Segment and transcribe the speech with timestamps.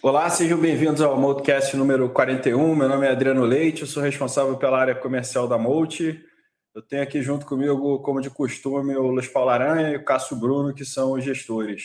[0.00, 2.74] Olá, sejam bem-vindos ao Multicast número 41.
[2.74, 6.18] Meu nome é Adriano Leite, eu sou responsável pela área comercial da Multi.
[6.74, 10.36] Eu tenho aqui junto comigo, como de costume, o Luiz Paulo Aranha e o Cássio
[10.36, 11.82] Bruno, que são os gestores.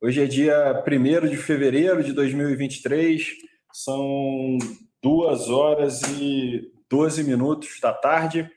[0.00, 3.32] Hoje é dia 1 de fevereiro de 2023,
[3.72, 4.56] são
[5.02, 8.50] duas horas e 12 minutos da tarde.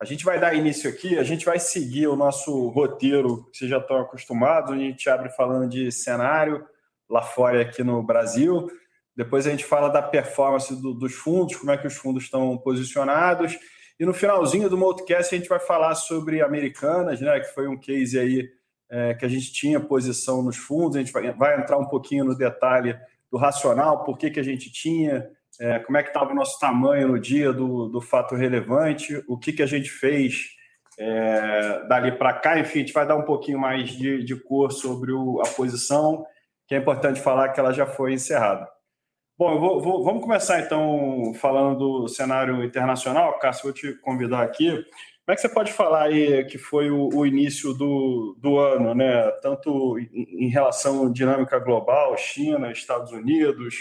[0.00, 3.70] A gente vai dar início aqui, a gente vai seguir o nosso roteiro, que vocês
[3.70, 6.64] já estão acostumados, a gente abre falando de cenário,
[7.08, 8.70] lá fora aqui no Brasil.
[9.14, 12.56] Depois a gente fala da performance do, dos fundos, como é que os fundos estão
[12.56, 13.58] posicionados.
[13.98, 17.78] E no finalzinho do Multicast a gente vai falar sobre Americanas, né, que foi um
[17.78, 18.48] case aí
[18.88, 20.96] é, que a gente tinha posição nos fundos.
[20.96, 22.98] A gente vai, vai, entrar um pouquinho no detalhe
[23.30, 25.28] do racional, por que, que a gente tinha,
[25.60, 29.38] é, como é que estava o nosso tamanho no dia do, do fato relevante, o
[29.38, 30.46] que, que a gente fez
[30.98, 32.58] é, dali para cá.
[32.58, 36.24] Enfim, a gente vai dar um pouquinho mais de, de cor sobre o, a posição
[36.66, 38.66] que é importante falar que ela já foi encerrada.
[39.36, 43.38] Bom, vou, vou, vamos começar então falando do cenário internacional.
[43.38, 44.70] Cássio, vou te convidar aqui.
[44.70, 48.94] Como é que você pode falar aí que foi o, o início do, do ano,
[48.94, 49.30] né?
[49.42, 53.74] Tanto em, em relação à dinâmica global, China, Estados Unidos,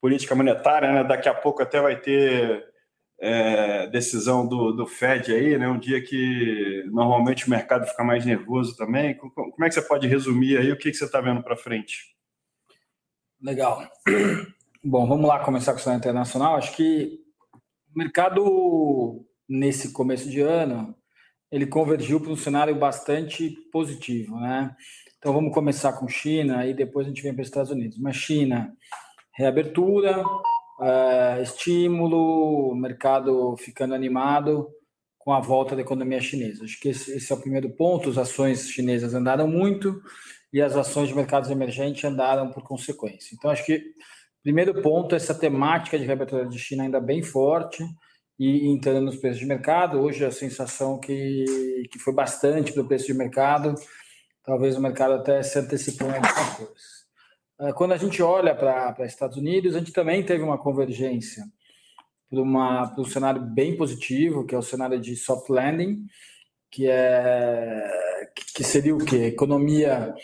[0.00, 1.04] política monetária, né?
[1.04, 2.64] Daqui a pouco até vai ter
[3.20, 5.68] é, decisão do, do Fed aí, né?
[5.68, 9.16] Um dia que normalmente o mercado fica mais nervoso também.
[9.16, 12.14] Como é que você pode resumir aí o que, que você está vendo para frente?
[13.40, 13.82] Legal.
[14.82, 16.56] Bom, vamos lá começar com o cenário internacional.
[16.56, 17.18] Acho que
[17.94, 20.94] o mercado, nesse começo de ano,
[21.50, 24.74] ele convergiu para um cenário bastante positivo, né?
[25.18, 27.98] Então vamos começar com China e depois a gente vem para os Estados Unidos.
[27.98, 28.72] Mas China,
[29.38, 30.24] reabertura,
[30.82, 34.68] é, estímulo, mercado ficando animado
[35.16, 36.64] com a volta da economia chinesa.
[36.64, 38.10] Acho que esse, esse é o primeiro ponto.
[38.10, 40.02] As ações chinesas andaram muito
[40.52, 43.36] e as ações de mercados emergentes andaram por consequência.
[43.36, 43.80] Então, acho que
[44.42, 47.84] primeiro ponto, essa temática de reabertura de China ainda bem forte
[48.36, 50.00] e entrando nos preços de mercado.
[50.00, 53.74] Hoje a sensação que, que foi bastante para o preço de mercado,
[54.42, 56.97] talvez o mercado até se antecipou em algumas coisas.
[57.58, 61.44] Ah, quando a gente olha para Estados Unidos, a gente também teve uma convergência
[62.30, 62.40] para
[62.98, 66.06] um cenário bem positivo, que é o cenário de soft landing,
[66.70, 67.84] que é
[68.54, 69.24] que seria o quê?
[69.24, 70.14] economia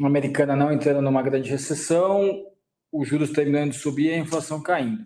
[0.00, 2.44] americana não entrando numa grande recessão,
[2.92, 5.04] os juros terminando de subir e a inflação caindo.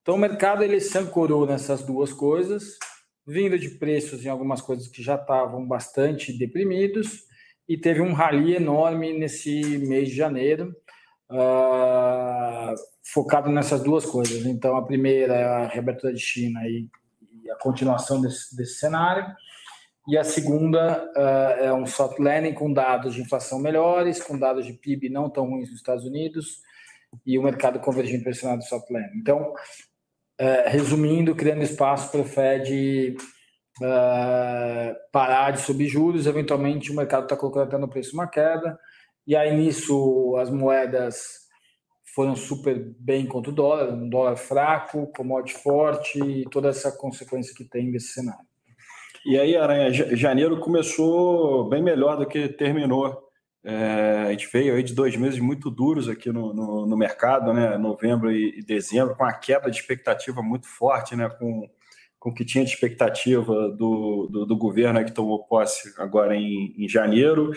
[0.00, 2.78] Então o mercado ele se ancorou nessas duas coisas,
[3.26, 7.24] vindo de preços em algumas coisas que já estavam bastante deprimidos
[7.68, 10.74] e teve um rally enorme nesse mês de janeiro,
[11.32, 14.44] uh, focado nessas duas coisas.
[14.46, 16.86] Então a primeira é a reabertura de China e,
[17.42, 19.26] e a continuação desse, desse cenário
[20.08, 24.66] e a segunda uh, é um soft landing com dados de inflação melhores, com dados
[24.66, 26.60] de PIB não tão ruins nos Estados Unidos
[27.24, 29.18] e o mercado convergindo para esse do soft landing.
[29.18, 29.52] Então,
[30.40, 33.16] uh, resumindo, criando espaço para o Fed
[35.10, 38.78] parar de subir juros, eventualmente o mercado está colocando até no preço uma queda,
[39.26, 41.42] e aí nisso as moedas
[42.14, 47.54] foram super bem contra o dólar, um dólar fraco, commodity forte e toda essa consequência
[47.54, 48.44] que tem desse cenário.
[49.24, 53.16] E aí, Aranha, janeiro começou bem melhor do que terminou.
[53.64, 57.52] É, a gente veio aí de dois meses muito duros aqui no, no, no mercado,
[57.52, 57.78] né?
[57.78, 61.28] Novembro e, e, dezembro, com a quebra de expectativa muito forte, né?
[61.28, 61.70] Com,
[62.18, 66.74] com o que tinha de expectativa do, do, do governo que tomou posse agora em,
[66.76, 67.52] em janeiro.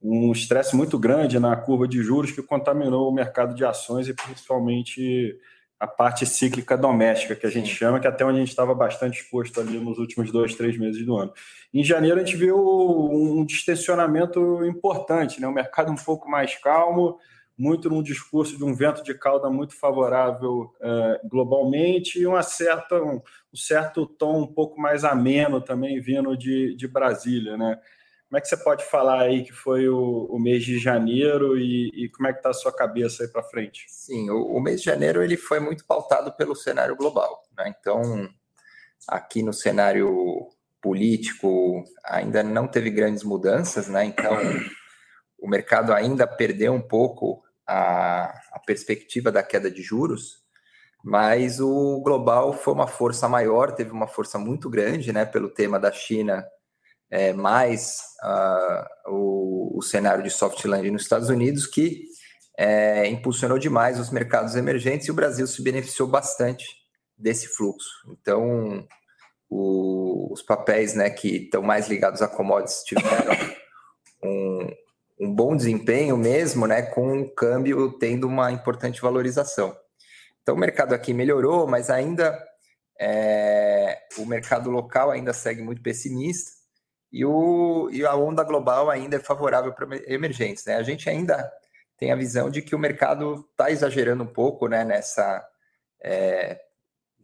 [0.00, 4.14] Um estresse muito grande na curva de juros que contaminou o mercado de ações e
[4.14, 5.36] principalmente
[5.80, 7.74] a parte cíclica doméstica, que a gente Sim.
[7.74, 11.06] chama, que até onde a gente estava bastante exposto ali nos últimos dois, três meses
[11.06, 11.32] do ano.
[11.72, 15.46] Em janeiro, a gente viu um distensionamento importante, né?
[15.46, 17.18] um mercado um pouco mais calmo,
[17.56, 23.02] muito num discurso de um vento de cauda muito favorável eh, globalmente e uma certa,
[23.02, 23.16] um,
[23.52, 27.56] um, certo tom um pouco mais ameno também vindo de, de Brasília.
[27.56, 27.76] Né?
[28.28, 31.88] Como é que você pode falar aí que foi o, o mês de janeiro e,
[31.94, 33.86] e como é que está a sua cabeça aí para frente?
[33.88, 37.42] Sim, o, o, mês de janeiro ele foi muito pautado pelo cenário global.
[37.56, 37.74] Né?
[37.80, 38.28] Então,
[39.08, 40.46] aqui no cenário
[40.82, 44.04] político ainda não teve grandes mudanças, né?
[44.04, 44.36] Então,
[45.40, 50.42] o mercado ainda perdeu um pouco a, a perspectiva da queda de juros,
[51.02, 55.24] mas o global foi uma força maior, teve uma força muito grande, né?
[55.24, 56.44] Pelo tema da China
[57.10, 62.04] é, mais uh, o, o, cenário de soft landing nos Estados Unidos, que
[62.56, 66.66] é, impulsionou demais os mercados emergentes e o Brasil se beneficiou bastante
[67.16, 67.88] desse fluxo.
[68.10, 68.86] Então,
[69.48, 73.34] o, os papéis né, que estão mais ligados a commodities tiveram
[74.22, 74.68] um,
[75.20, 79.74] um bom desempenho mesmo, né, com o câmbio tendo uma importante valorização.
[80.42, 82.38] Então, o mercado aqui melhorou, mas ainda
[83.00, 86.57] é, o mercado local ainda segue muito pessimista
[87.12, 90.64] e, o, e a onda global ainda é favorável para emergentes.
[90.64, 90.76] Né?
[90.76, 91.50] A gente ainda
[91.96, 95.44] tem a visão de que o mercado está exagerando um pouco né, nessa
[96.02, 96.60] é,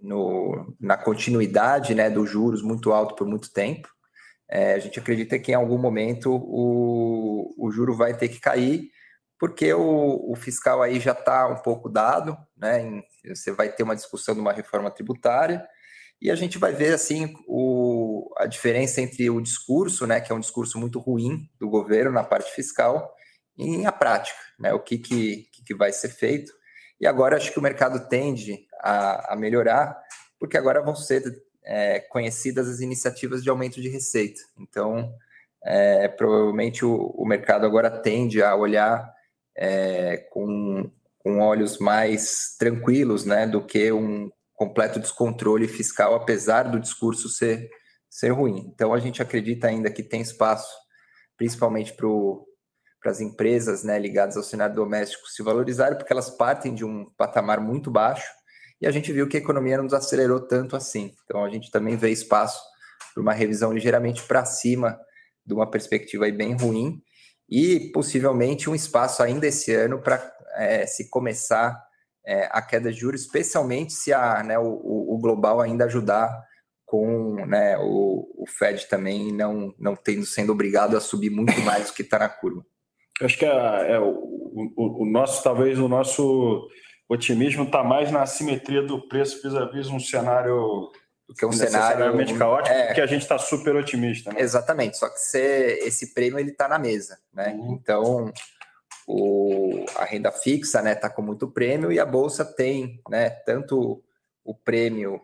[0.01, 3.89] no, na continuidade né, dos juros muito alto por muito tempo.
[4.49, 8.91] É, a gente acredita que em algum momento o, o juro vai ter que cair,
[9.39, 12.83] porque o, o fiscal aí já está um pouco dado, né?
[12.83, 13.03] Em,
[13.35, 15.67] você vai ter uma discussão de uma reforma tributária,
[16.21, 18.04] e a gente vai ver assim o,
[18.37, 22.25] a diferença entre o discurso, né, que é um discurso muito ruim do governo na
[22.25, 23.15] parte fiscal,
[23.57, 26.53] e a prática, né, o que, que, que vai ser feito.
[27.01, 29.97] E agora acho que o mercado tende a, a melhorar,
[30.39, 31.23] porque agora vão ser
[31.65, 34.41] é, conhecidas as iniciativas de aumento de receita.
[34.59, 35.15] Então,
[35.65, 39.11] é, provavelmente o, o, mercado agora tende a olhar
[39.57, 46.79] é, com, com olhos mais tranquilos né, do que um completo descontrole fiscal, apesar do
[46.79, 47.71] discurso ser,
[48.15, 48.71] ser ruim.
[48.73, 50.73] Então, a gente acredita ainda que tem espaço,
[51.37, 56.85] principalmente para as empresas né, ligadas ao cenário doméstico se valorizarem, porque elas partem de
[56.85, 58.31] um patamar muito baixo
[58.81, 61.13] e a gente viu que a economia não desacelerou tanto assim.
[61.25, 62.63] Então a gente também vê espaço
[63.13, 64.97] para uma revisão ligeiramente para cima
[65.45, 67.03] de uma perspectiva bem ruim
[67.51, 71.77] e possivelmente um espaço ainda esse ano para é, se começar
[72.25, 76.31] é, a queda de juros, especialmente se a, né, o, o global ainda ajudar
[76.95, 81.89] com né, o, o Fed também não, não tendo sendo obrigado a subir muito mais
[81.89, 82.65] do que está na curva.
[83.21, 84.13] acho que é, é o,
[84.77, 86.69] o, o, nosso, talvez o nosso
[87.09, 90.93] otimismo está mais na assimetria do preço vis-à-vis um cenário
[91.37, 94.33] que um cenário caótico, é, porque a gente está super otimista.
[94.33, 94.41] Né?
[94.41, 97.55] Exatamente, só que você, esse prêmio ele está na mesa, né?
[97.59, 97.73] Uhum.
[97.73, 98.33] Então
[99.09, 104.01] o, a renda fixa, né, está com muito prêmio e a bolsa tem, né, tanto
[104.45, 105.21] o prêmio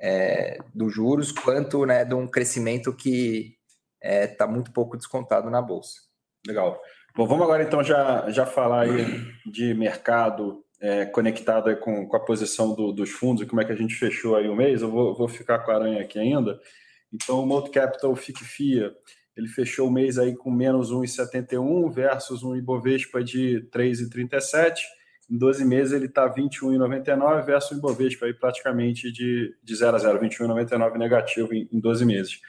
[0.00, 3.56] é, dos juros quanto, né, de um crescimento que
[4.02, 6.00] está é, tá muito pouco descontado na bolsa.
[6.46, 6.80] Legal.
[7.16, 12.20] Bom, vamos agora então já já falar aí de mercado é, conectado com, com a
[12.20, 15.16] posição do, dos fundos como é que a gente fechou aí o mês, eu vou,
[15.16, 16.60] vou ficar com a aranha aqui ainda.
[17.12, 18.94] Então, o Multi Capital FIC FIA,
[19.36, 24.74] ele fechou o mês aí com menos 1,71 versus um Ibovespa de 3,37.
[25.30, 29.98] Em 12 meses ele está 21,99 versus o Ibovespa aí praticamente de, de 0 a
[29.98, 32.40] 0, 21,99 negativo em, em 12 meses.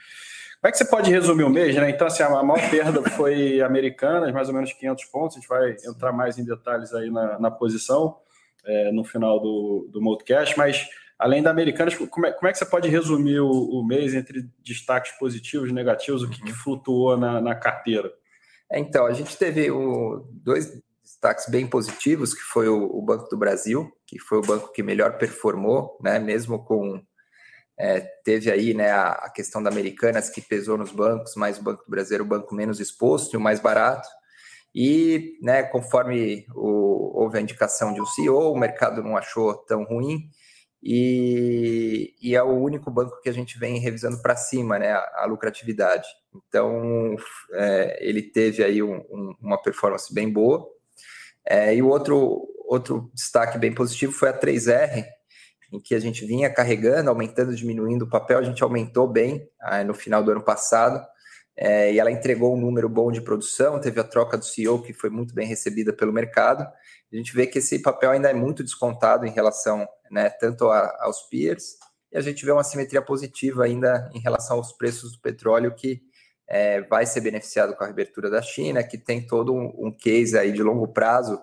[0.60, 1.88] Como é que você pode resumir o mês, né?
[1.88, 5.36] Então, assim, a maior perda foi Americanas, mais ou menos 500 pontos.
[5.36, 8.18] A gente vai entrar mais em detalhes aí na, na posição
[8.66, 10.86] é, no final do, do Modcast, mas
[11.18, 14.48] além da Americanas, como é, como é que você pode resumir o, o, mês entre
[14.62, 18.12] destaques positivos e negativos, o que, que flutuou na, na carteira?
[18.70, 20.78] É, então, a gente teve o, dois
[21.20, 24.82] destaques bem positivos, que foi o, o Banco do Brasil, que foi o banco que
[24.82, 27.00] melhor performou, né, mesmo com
[27.78, 31.62] é, teve aí né, a, a, questão da Americanas que pesou nos bancos, mas o
[31.62, 34.08] Banco do Brasil era o banco menos exposto e o mais barato.
[34.74, 39.84] E, né, conforme o, houve a indicação de um CEO, o mercado não achou tão
[39.84, 40.28] ruim
[40.82, 45.22] e, e é o único banco que a gente vem revisando para cima, né, a,
[45.22, 46.06] a lucratividade.
[46.34, 47.16] Então,
[47.52, 50.66] é, ele teve aí um, um, uma performance bem boa.
[51.46, 55.04] É, e o outro, outro destaque bem positivo foi a 3R,
[55.72, 59.84] em que a gente vinha carregando, aumentando, diminuindo o papel, a gente aumentou bem ah,
[59.84, 61.00] no final do ano passado,
[61.56, 64.92] é, e ela entregou um número bom de produção, teve a troca do CEO, que
[64.92, 66.62] foi muito bem recebida pelo mercado.
[66.62, 70.96] A gente vê que esse papel ainda é muito descontado em relação né, tanto a,
[71.00, 71.76] aos peers,
[72.12, 76.00] e a gente vê uma simetria positiva ainda em relação aos preços do petróleo, que
[76.50, 80.36] é, vai ser beneficiado com a reabertura da China, que tem todo um, um case
[80.36, 81.40] aí de longo prazo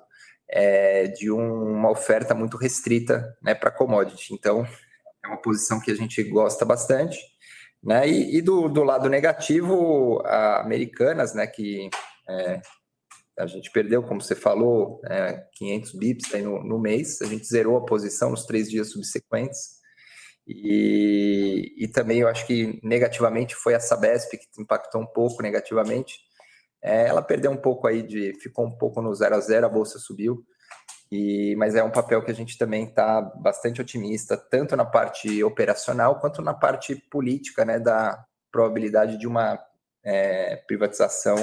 [0.49, 4.33] é, de um, uma oferta muito restrita né, para commodity.
[4.33, 4.67] Então,
[5.23, 7.17] é uma posição que a gente gosta bastante.
[7.81, 8.07] Né?
[8.07, 11.89] E, e do, do, lado negativo, a Americanas, né, que
[12.29, 12.61] é,
[13.39, 17.45] a gente perdeu, como você falou, é, 500 bips aí no, no, mês, a gente
[17.45, 19.76] zerou a posição nos três dias subsequentes.
[20.47, 26.15] E, e também eu acho que negativamente foi a Sabesp que impactou um pouco negativamente,
[26.81, 28.33] é, ela perdeu um pouco aí de.
[28.41, 30.43] ficou um pouco no 0 a 0 a bolsa subiu.
[31.11, 35.41] E, mas é um papel que a gente também está bastante otimista, tanto na parte
[35.43, 39.57] operacional quanto na parte política, né, da probabilidade de uma
[40.03, 41.35] é, privatização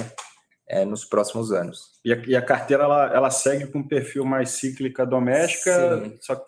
[0.69, 1.99] é, nos próximos anos.
[2.05, 6.19] E a, e a, carteira ela, ela segue com um perfil mais cíclica doméstica, Sim.
[6.21, 6.45] só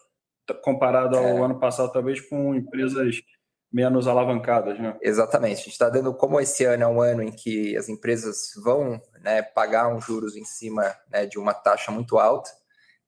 [0.54, 1.40] comparado ao é.
[1.40, 3.22] ano passado, talvez com empresas
[3.72, 4.96] menos alavancadas, né?
[5.02, 5.54] Exatamente.
[5.54, 9.00] A gente está dando, como esse ano é um ano em que as empresas vão
[9.20, 12.50] né, pagar uns juros em cima né, de uma taxa muito alta,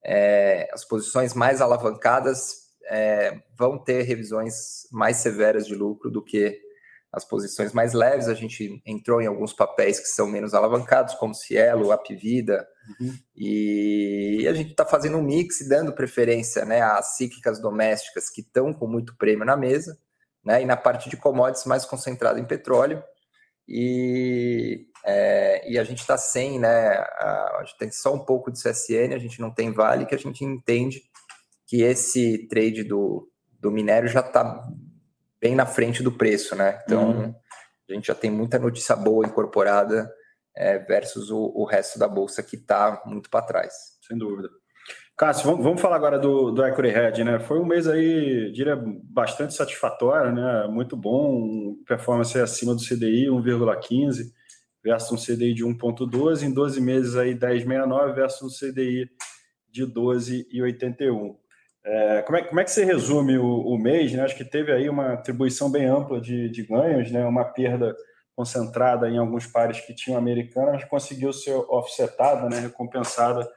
[0.05, 6.61] é, as posições mais alavancadas é, vão ter revisões mais severas de lucro do que
[7.13, 8.29] as posições mais leves.
[8.29, 12.67] A gente entrou em alguns papéis que são menos alavancados, como Cielo, Apivida,
[13.01, 13.15] uhum.
[13.37, 18.41] e a gente está fazendo um mix e dando preferência né, às cíclicas domésticas que
[18.41, 19.99] estão com muito prêmio na mesa,
[20.45, 23.03] né, e na parte de commodities mais concentrado em petróleo.
[23.69, 26.69] E, é, e a gente está sem, né?
[26.69, 30.15] A, a, gente tem só um pouco de CSN, a gente não tem Vale, que
[30.15, 31.03] a gente entende
[31.67, 34.67] que esse trade do, do minério já está
[35.41, 36.81] bem na frente do preço, né?
[36.85, 37.35] Então uhum.
[37.89, 40.11] a gente já tem muita notícia boa incorporada
[40.57, 43.73] é, versus o, o resto da bolsa que está muito para trás.
[44.07, 44.49] Sem dúvida.
[45.17, 47.41] Cássio, vamos, vamos falar agora do, do Equity Hedge, né?
[47.41, 50.69] Foi um mês aí, diria, bastante satisfatório, né?
[50.69, 54.33] Muito bom, performance acima do CDI, 1,15
[54.83, 59.11] versus um CDI de 1,12, em 12 meses aí 10,69 versus um CDI
[59.69, 61.37] de 12,81.
[61.85, 64.13] É, como, é, como é que você resume o, o, mês?
[64.13, 64.23] Né?
[64.23, 67.25] Acho que teve aí uma atribuição bem ampla de, de ganhos, né?
[67.25, 67.97] uma perda
[68.37, 72.61] concentrada em alguns pares que tinham americana, mas conseguiu ser offsetada, né?
[72.61, 73.49] recompensada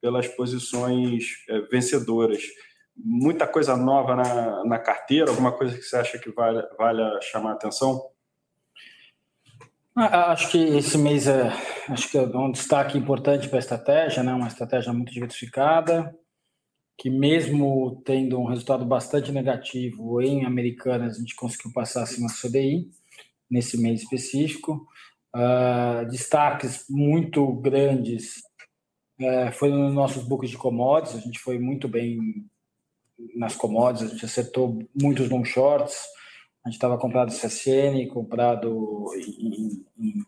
[0.00, 2.42] pelas posições é, vencedoras.
[2.96, 7.50] Muita coisa nova na, na carteira, alguma coisa que você acha que vale, vale chamar
[7.50, 8.10] a atenção?
[9.96, 11.52] Ah, acho que esse mês é,
[11.88, 14.32] acho que é um destaque importante para a estratégia, né?
[14.32, 16.14] uma estratégia muito diversificada,
[17.00, 22.34] que mesmo tendo um resultado bastante negativo em Americanas, a gente conseguiu passar acima do
[22.34, 22.90] CDI
[23.50, 24.86] nesse mês específico.
[25.34, 28.42] Uh, destaques muito grandes
[29.18, 32.44] é, foi nos nossos books de commodities, a gente foi muito bem
[33.34, 36.02] nas commodities, a gente acertou muitos long shorts,
[36.62, 40.24] a gente estava comprado CSN, comprado em, em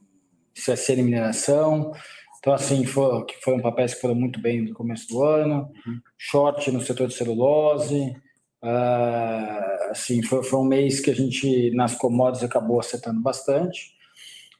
[0.54, 1.92] CSN Mineração,
[2.42, 6.00] então assim, foi, que foram papéis que foram muito bem no começo do ano, uhum.
[6.18, 8.16] short no setor de celulose,
[8.64, 13.92] uh, assim, foi, foi um mês que a gente nas commodities acabou acertando bastante,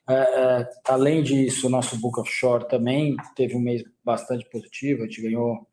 [0.09, 5.07] é, é, além disso, o nosso book offshore também teve um mês bastante positivo, a
[5.07, 5.67] gente ganhou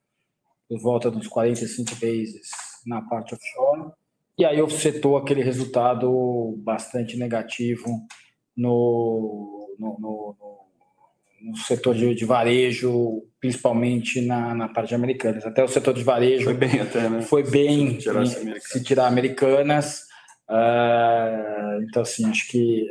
[0.68, 2.50] por volta dos 45 bases
[2.88, 3.92] na parte offshore,
[4.36, 7.86] e aí offsetou aquele resultado bastante negativo
[8.58, 10.69] no, no, no, no
[11.56, 15.46] setor de, de, varejo, principalmente na, na parte de americanas.
[15.46, 17.22] Até o setor de varejo foi bem, até, né?
[17.22, 20.04] foi bem se tirar, em, se tirar americanas.
[20.50, 22.88] Uh, então, assim, acho que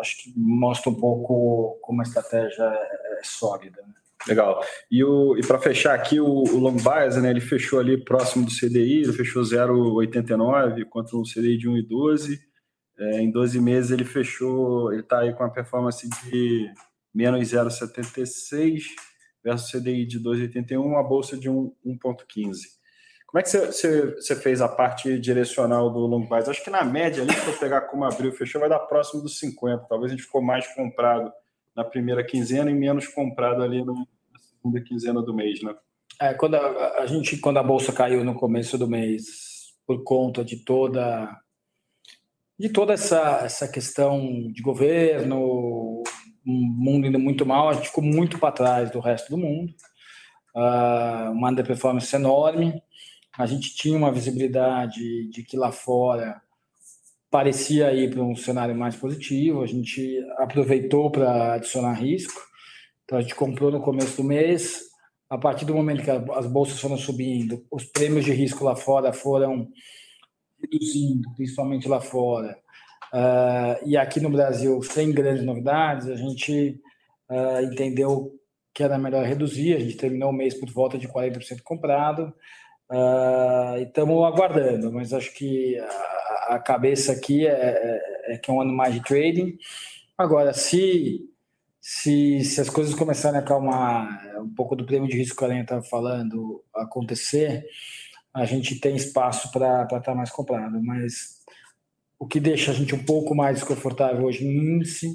[0.00, 3.80] acho que mostra um pouco como a estratégia é, é sólida.
[3.82, 3.94] Né?
[4.26, 4.64] Legal.
[4.90, 8.52] E, e para fechar aqui, o, o long bias, né, ele fechou ali próximo do
[8.52, 12.38] CDI, ele fechou 0,89 contra um CDI de 1,12.
[12.98, 16.70] É, em 12 meses ele fechou, ele está aí com a performance de
[17.14, 18.84] menos 0,76
[19.42, 22.82] versus CDI de 2,81, a bolsa de 1,15.
[23.26, 26.50] Como é que você, você, fez a parte direcional do long bias?
[26.50, 29.38] Acho que na média, ali, se eu pegar como abriu fechou, vai dar próximo dos
[29.38, 29.86] 50.
[29.88, 31.32] Talvez a gente ficou mais comprado
[31.74, 33.94] na primeira quinzena e menos comprado ali na
[34.38, 35.74] segunda quinzena do mês, né?
[36.20, 39.24] É, quando a, a gente, quando a bolsa caiu no começo do mês,
[39.86, 41.28] por conta de toda
[42.58, 44.20] de toda essa, essa questão
[44.52, 46.02] de governo,
[46.44, 49.72] mundo indo muito mal, a gente ficou muito para trás do resto do mundo.
[50.54, 52.82] Uh, uma underperformance enorme.
[53.36, 56.40] A gente tinha uma visibilidade de que lá fora
[57.32, 62.38] parecia ir para um cenário mais positivo, a gente aproveitou para adicionar risco,
[63.04, 64.82] então a gente comprou no começo do mês,
[65.30, 69.14] a partir do momento que as bolsas foram subindo, os prêmios de risco lá fora
[69.14, 69.66] foram
[70.60, 72.54] reduzindo, principalmente lá fora,
[73.12, 76.80] uh, e aqui no Brasil, sem grandes novidades, a gente
[77.30, 78.38] uh, entendeu
[78.74, 82.32] que era melhor reduzir, a gente terminou o mês por volta de 40% comprado,
[82.92, 88.54] Uh, estamos aguardando, mas acho que a, a cabeça aqui é, é, é, que é
[88.54, 89.56] um ano mais de trading.
[90.18, 91.26] Agora, se,
[91.80, 95.46] se, se as coisas começarem a acalmar, um pouco do prêmio de risco que a
[95.46, 97.64] Aranha estava falando acontecer,
[98.34, 100.78] a gente tem espaço para estar tá mais comprado.
[100.82, 101.41] Mas
[102.22, 105.12] o que deixa a gente um pouco mais desconfortável hoje no índice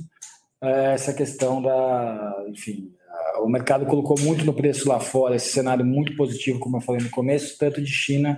[0.62, 2.94] é essa questão da, enfim,
[3.40, 7.02] o mercado colocou muito no preço lá fora, esse cenário muito positivo, como eu falei
[7.02, 8.38] no começo, tanto de China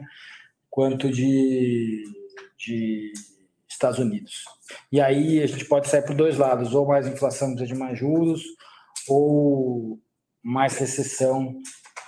[0.70, 2.04] quanto de,
[2.60, 3.12] de
[3.68, 4.44] Estados Unidos.
[4.92, 8.44] E aí a gente pode sair por dois lados, ou mais inflação de mais juros,
[9.08, 10.00] ou
[10.44, 11.56] mais recessão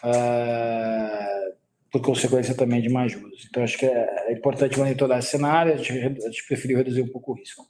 [0.03, 1.53] uh,
[1.91, 3.45] por consequência também de mais juros.
[3.50, 7.01] Então, acho que é, é importante monitorar esse cenário, a gente, a gente preferiu reduzir
[7.01, 7.67] um pouco o risco.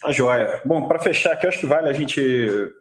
[0.00, 0.60] Tá joia.
[0.64, 2.20] Bom, para fechar aqui, acho que vale a gente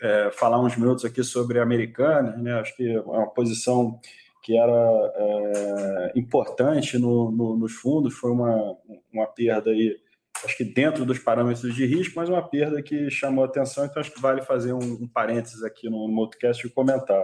[0.01, 2.53] é, falar uns minutos aqui sobre a americana, né?
[2.53, 3.99] Acho que é uma posição
[4.41, 8.75] que era é, importante no, no, nos fundos, foi uma,
[9.13, 9.97] uma perda aí,
[10.43, 14.11] acho que dentro dos parâmetros de risco, mas uma perda que chamou atenção, então acho
[14.11, 17.23] que vale fazer um, um parênteses aqui no, no podcast e comentar.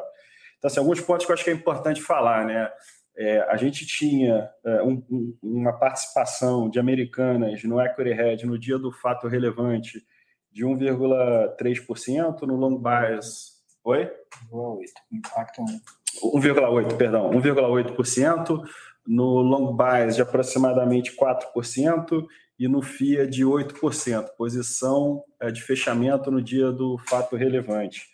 [0.58, 2.70] Então, assim, alguns pontos que eu acho que é importante falar, né?
[3.18, 8.60] É, a gente tinha é, um, um, uma participação de americanas no Equity Hedge no
[8.60, 10.04] dia do fato relevante
[10.52, 13.56] de 1,3%, no long bias.
[13.84, 14.12] Oi?
[14.52, 14.86] 1,8%.
[15.12, 15.62] Impacto
[16.24, 18.64] 1,8%, perdão, 1,8%,
[19.06, 22.26] no long bias de aproximadamente 4%
[22.58, 28.08] e no FIA de 8%, posição é, de fechamento no dia do fato relevante.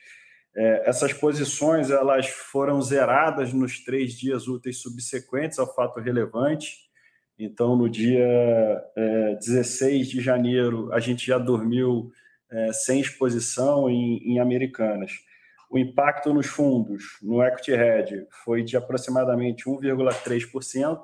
[0.56, 6.90] É, essas posições elas foram zeradas nos três dias úteis subsequentes ao fato relevante.
[7.40, 8.28] Então, no dia
[8.96, 12.12] é, 16 de janeiro, a gente já dormiu
[12.52, 15.14] é, sem exposição em, em, Americanas.
[15.70, 21.02] O impacto nos fundos, no Equity Hedge, foi de aproximadamente 1,3%.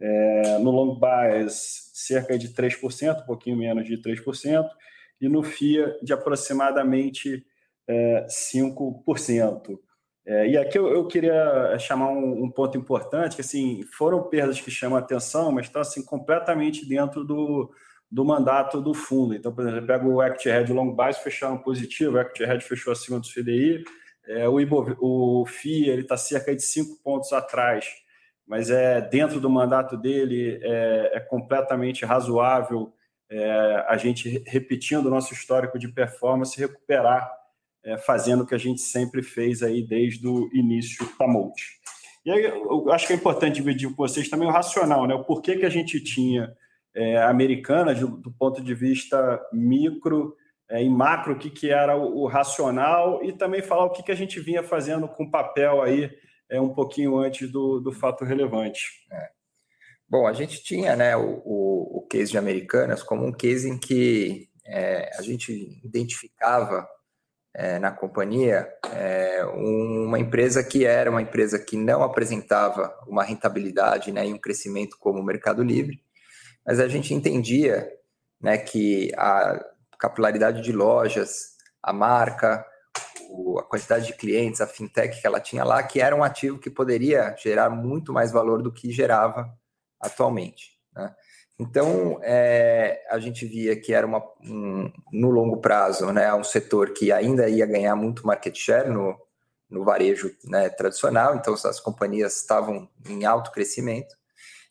[0.00, 4.66] É, no Long Bias, cerca de 3%, um pouquinho menos de 3%.
[5.20, 7.46] E no FIA, de aproximadamente
[7.88, 9.78] é, 5%.
[10.24, 14.60] É, e aqui eu, eu queria chamar um, um, ponto importante, que assim, foram perdas
[14.60, 17.72] que chamam a atenção, mas estão assim, completamente dentro do,
[18.10, 19.34] do mandato do fundo.
[19.34, 22.92] Então, por exemplo, pega o Equity Hedge Long Bias, fecharam positivo, o Equity Hedge fechou
[22.92, 23.82] acima do CDI,
[24.26, 27.86] é, o, Ibov, o FI está cerca de 5 pontos atrás,
[28.46, 32.92] mas é dentro do mandato dele é, é completamente razoável
[33.28, 37.32] é, a gente, repetindo o nosso histórico de performance, recuperar
[37.84, 41.80] é, fazendo o que a gente sempre fez aí desde o início da Multi.
[42.24, 45.14] E aí eu acho que é importante dividir com vocês também o racional, né?
[45.14, 46.54] O porquê que a gente tinha
[46.94, 50.36] é, americana do, do, ponto de vista micro
[50.70, 54.02] é, e macro, o que, que era o, o, racional, e também falar o que,
[54.02, 56.10] que a gente vinha fazendo com papel aí
[56.48, 58.86] é, um pouquinho antes do, do fato relevante.
[59.10, 59.30] É.
[60.08, 63.78] Bom, a gente tinha né, o, o, o case de Americanas como um case em
[63.78, 66.86] que é, a gente identificava
[67.54, 74.10] é, na companhia, é, uma empresa que era uma empresa que não apresentava uma rentabilidade
[74.10, 76.02] né, e um crescimento como o Mercado Livre,
[76.64, 77.90] mas a gente entendia
[78.40, 79.62] né, que a
[79.98, 82.64] capilaridade de lojas, a marca,
[83.28, 86.58] o, a quantidade de clientes, a fintech que ela tinha lá, que era um ativo
[86.58, 89.52] que poderia gerar muito mais valor do que gerava
[90.00, 90.78] atualmente.
[90.94, 91.14] Né?
[91.58, 96.92] Então, é, a gente via que era uma, um, no longo prazo né, um setor
[96.92, 99.16] que ainda ia ganhar muito market share no,
[99.70, 104.14] no varejo né, tradicional, então as companhias estavam em alto crescimento.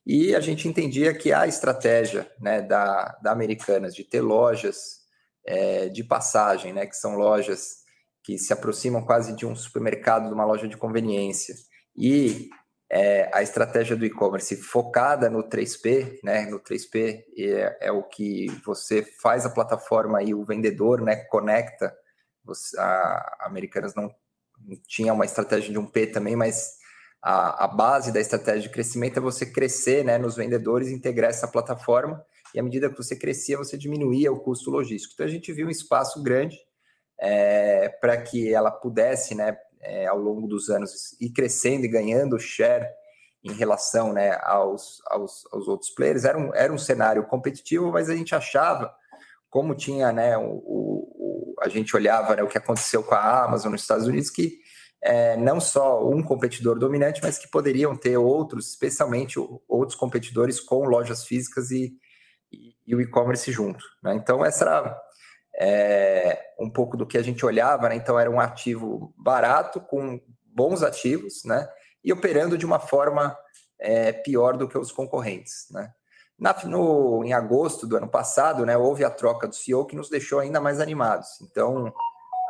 [0.06, 5.02] E a gente entendia que a estratégia né, da, da Americanas de ter lojas
[5.46, 7.82] é, de passagem, né, que são lojas
[8.24, 11.56] que se aproximam quase de um supermercado, de uma loja de conveniência,
[11.96, 12.50] e
[12.94, 16.46] é, a estratégia do e-commerce focada no 3P, né?
[16.48, 21.16] No 3P é, é, o que você faz a plataforma e o vendedor, né?
[21.16, 21.96] Conecta.
[22.44, 24.14] Você, a, Americanas não
[24.86, 26.74] tinha uma estratégia de um P também, mas
[27.22, 30.18] a, a, base da estratégia de crescimento é você crescer, né?
[30.18, 32.22] Nos vendedores, integrar essa plataforma
[32.54, 35.14] e à medida que você crescia, você diminuía o custo logístico.
[35.14, 36.58] Então a gente viu um espaço grande
[37.18, 39.56] é, para que ela pudesse, né?
[39.82, 42.88] É, ao longo dos anos ir crescendo e ganhando share
[43.44, 46.26] em relação né, aos, aos, aos, outros players.
[46.26, 48.94] Era um, era um cenário competitivo, mas a gente achava,
[49.50, 53.72] como tinha, né, o, o a gente olhava né, o que aconteceu com a Amazon
[53.72, 54.60] nos Estados Unidos, que
[55.02, 60.86] é, não só um competidor dominante, mas que poderiam ter outros, especialmente outros competidores com
[60.86, 61.94] lojas físicas e,
[62.52, 63.84] e, e o e-commerce junto.
[64.04, 64.16] Né?
[64.16, 65.02] Então, essa era
[65.64, 67.96] é, um pouco do que a gente olhava, né?
[67.96, 71.70] Então era um ativo barato, com bons ativos, né?
[72.04, 73.38] E operando de uma forma
[73.80, 75.92] é, pior do que os concorrentes, né?
[76.40, 80.10] Na, no, em agosto do ano passado, né, houve a troca do CEO que nos
[80.10, 81.40] deixou ainda mais animados.
[81.44, 81.94] Então,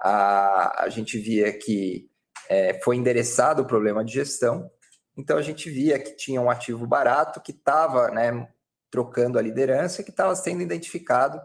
[0.01, 2.09] a, a gente via que
[2.47, 4.71] é, foi endereçado o problema de gestão.
[5.17, 8.47] Então, a gente via que tinha um ativo barato que estava né,
[8.89, 11.41] trocando a liderança, que estava sendo identificado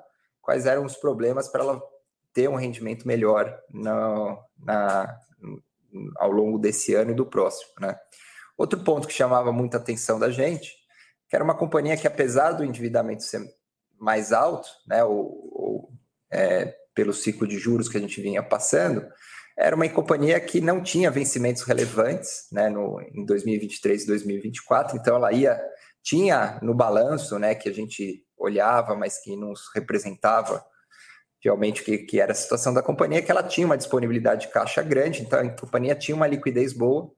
[0.46, 1.82] quais eram os problemas para ela
[2.32, 5.18] ter um rendimento melhor na,
[6.18, 7.72] ao longo desse ano e do próximo.
[7.80, 7.98] Né?
[8.56, 10.72] Outro ponto que chamava muita atenção da gente,
[11.28, 13.42] que era uma companhia que, apesar do endividamento ser
[13.98, 15.92] mais alto, né, ou, ou
[16.30, 19.04] é, pelo ciclo de juros que a gente vinha passando,
[19.58, 25.16] era uma companhia que não tinha vencimentos relevantes né, no, em 2023 e 2024, então
[25.16, 25.60] ela ia
[26.04, 30.64] tinha no balanço, né, que a gente olhava, mas que nos representava
[31.42, 34.82] realmente que, que era a situação da companhia, que ela tinha uma disponibilidade de caixa
[34.82, 37.10] grande, então a companhia tinha uma liquidez boa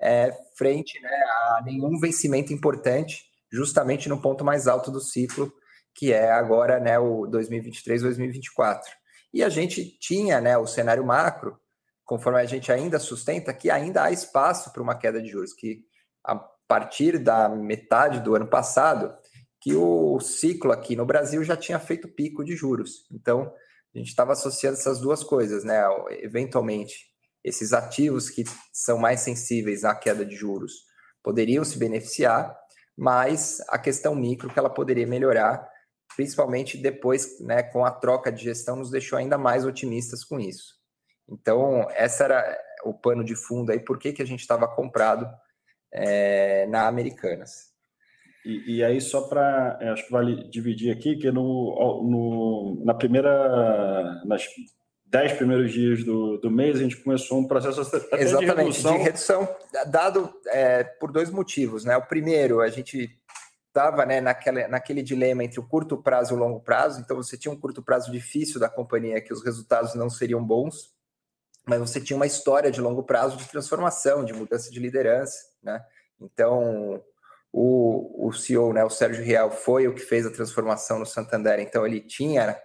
[0.00, 5.52] é, frente né, a nenhum vencimento importante, justamente no ponto mais alto do ciclo,
[5.94, 8.80] que é agora né, o 2023-2024.
[9.32, 11.58] E a gente tinha né, o cenário macro,
[12.04, 15.84] conforme a gente ainda sustenta, que ainda há espaço para uma queda de juros, que
[16.24, 19.14] a partir da metade do ano passado,
[19.62, 23.06] que o ciclo aqui no Brasil já tinha feito pico de juros.
[23.12, 23.42] Então,
[23.94, 25.80] a gente estava associando essas duas coisas, né?
[26.20, 27.06] Eventualmente,
[27.44, 30.72] esses ativos que são mais sensíveis à queda de juros
[31.22, 32.52] poderiam se beneficiar,
[32.96, 35.64] mas a questão micro que ela poderia melhorar,
[36.16, 40.74] principalmente depois, né, com a troca de gestão, nos deixou ainda mais otimistas com isso.
[41.28, 45.24] Então, essa era o pano de fundo aí, por que, que a gente estava comprado
[45.92, 47.71] é, na Americanas.
[48.44, 49.78] E, e aí, só para.
[49.80, 54.22] É, acho que vale dividir aqui, que no, no, na primeira.
[54.24, 54.46] Nas
[55.06, 58.96] dez primeiros dias do, do mês, a gente começou um processo até Exatamente, de redução.
[58.96, 59.48] De redução
[59.88, 61.84] dado é, por dois motivos.
[61.84, 61.94] Né?
[61.98, 63.10] O primeiro, a gente
[63.68, 67.38] estava né, naquele, naquele dilema entre o curto prazo e o longo prazo, então você
[67.38, 70.94] tinha um curto prazo difícil da companhia, que os resultados não seriam bons,
[71.66, 75.38] mas você tinha uma história de longo prazo de transformação, de mudança de liderança.
[75.62, 75.82] Né?
[76.20, 77.02] Então,
[77.52, 81.60] o, o CEO, né, o Sérgio Real, foi o que fez a transformação no Santander,
[81.60, 82.58] então ele tinha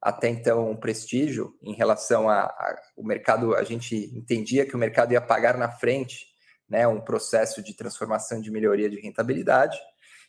[0.00, 5.20] até então um prestígio em relação ao mercado, a gente entendia que o mercado ia
[5.20, 6.26] pagar na frente
[6.68, 9.78] né, um processo de transformação de melhoria de rentabilidade,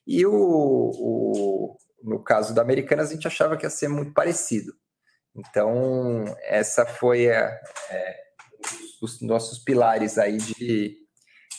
[0.05, 4.73] e o, o, no caso da Americanas a gente achava que ia ser muito parecido.
[5.35, 8.15] Então, essa foi a, é,
[9.01, 10.97] os nossos pilares aí de,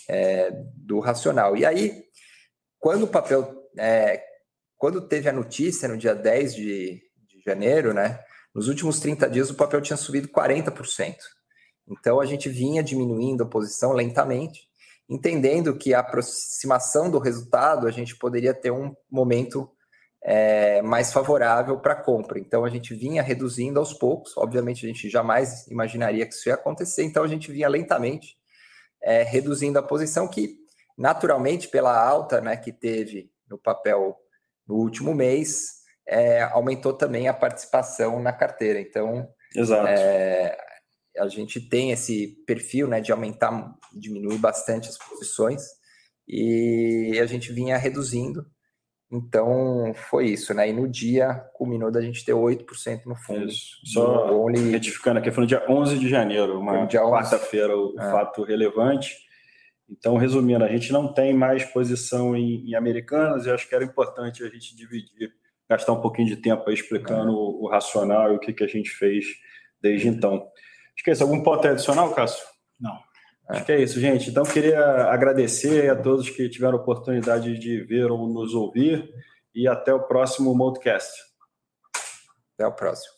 [0.08, 1.56] é, do racional.
[1.56, 2.08] E aí,
[2.78, 4.22] quando o papel, é,
[4.76, 8.20] quando teve a notícia no dia 10 de, de janeiro, né,
[8.54, 11.16] nos últimos 30 dias o papel tinha subido 40%.
[11.88, 14.68] Então a gente vinha diminuindo a posição lentamente,
[15.08, 19.70] entendendo que a aproximação do resultado a gente poderia ter um momento
[20.22, 22.38] é, mais favorável para compra.
[22.38, 24.36] Então a gente vinha reduzindo aos poucos.
[24.36, 27.04] Obviamente a gente jamais imaginaria que isso ia acontecer.
[27.04, 28.36] Então a gente vinha lentamente
[29.02, 30.56] é, reduzindo a posição que
[30.98, 34.16] naturalmente pela alta né, que teve no papel
[34.66, 38.80] no último mês, é, aumentou também a participação na carteira.
[38.80, 39.26] Então,
[39.87, 40.58] é,
[41.16, 45.62] a gente tem esse perfil né, de aumentar, diminuir bastante as posições
[46.26, 48.44] e a gente vinha reduzindo.
[49.11, 50.68] Então, foi isso, né?
[50.68, 53.46] E no dia, culminou da gente ter 8% no fundo.
[53.46, 53.78] Isso.
[53.87, 54.70] Só only...
[54.70, 58.11] retificando aqui, foi no dia 11 de janeiro, uma quarta-feira, o é.
[58.11, 59.16] fato relevante.
[59.88, 63.85] Então, resumindo, a gente não tem mais posição em, em americanas e acho que era
[63.85, 65.33] importante a gente dividir,
[65.68, 68.66] gastar um pouquinho de tempo aí explicando o, o, racional e o que, que a
[68.68, 69.24] gente fez
[69.81, 70.46] desde então.
[70.96, 72.44] Esquece, algum ponto adicional, Cássio?
[72.79, 72.98] Não.
[73.48, 74.29] Acho que é isso, gente.
[74.29, 79.09] Então, queria agradecer a todos que tiveram a oportunidade de ver ou nos ouvir
[79.55, 81.11] e até o próximo Modcast.
[82.55, 83.17] Até o próximo.